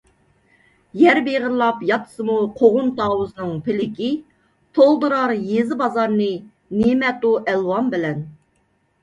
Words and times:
يەر 1.01 1.17
بېغىرلاپ 1.25 1.83
ياتسىمۇ 1.89 2.37
قوغۇن- 2.61 2.89
تاۋۇزنىڭ 3.01 3.51
پىلىكى، 3.67 4.09
تولدۇرار 4.79 5.35
يېزا- 5.51 5.79
بازارنى 5.83 6.33
نىمەتۇ- 6.81 7.37
ئەلۋان 7.47 7.95
بىلەن. 7.95 8.27